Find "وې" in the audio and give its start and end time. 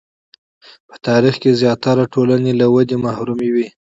3.53-3.65